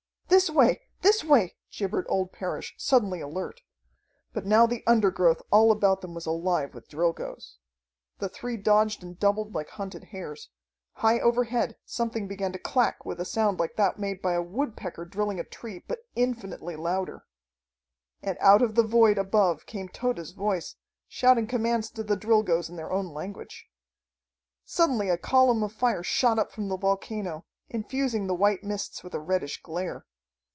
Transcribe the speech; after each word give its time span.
"This 0.31 0.49
way! 0.49 0.81
This 1.01 1.23
way!" 1.25 1.55
gibbered 1.71 2.05
old 2.09 2.31
Parrish, 2.31 2.73
suddenly 2.77 3.19
alert. 3.21 3.61
But 4.33 4.45
now 4.45 4.65
the 4.65 4.81
undergrowth 4.87 5.41
all 5.51 5.71
about 5.73 5.99
them 6.01 6.15
was 6.15 6.25
alive 6.25 6.73
with 6.73 6.87
Drilgoes. 6.87 7.57
The 8.19 8.29
three 8.29 8.55
dodged 8.57 9.03
and 9.03 9.19
doubled 9.19 9.53
like 9.53 9.69
hunted 9.71 10.05
hares. 10.05 10.49
High 10.93 11.19
overhead 11.19 11.75
something 11.85 12.27
began 12.29 12.53
to 12.53 12.59
clack 12.59 13.05
with 13.05 13.19
a 13.19 13.25
sound 13.25 13.59
like 13.59 13.75
that 13.75 13.99
made 13.99 14.19
by 14.21 14.33
a 14.33 14.41
woodpecker 14.41 15.03
drilling 15.05 15.37
a 15.39 15.43
tree, 15.43 15.83
but 15.87 16.07
infinitely 16.15 16.75
louder. 16.77 17.25
And 18.23 18.37
out 18.39 18.61
of 18.63 18.73
the 18.75 18.83
void 18.87 19.17
above 19.19 19.65
came 19.67 19.89
Tode's 19.89 20.31
voice, 20.31 20.75
shouting 21.09 21.45
commands 21.45 21.89
to 21.91 22.03
the 22.03 22.17
Drilgoes 22.17 22.67
in 22.69 22.77
their 22.77 22.91
own 22.91 23.13
language. 23.13 23.67
Suddenly 24.65 25.09
a 25.09 25.17
column 25.19 25.61
of 25.61 25.71
fire 25.73 26.03
shot 26.03 26.39
up 26.39 26.51
from 26.53 26.67
the 26.69 26.77
volcano, 26.77 27.45
infusing 27.69 28.25
the 28.27 28.33
white 28.33 28.63
mists 28.63 29.03
with 29.03 29.13
a 29.13 29.19
reddish 29.19 29.61
glare. 29.61 30.05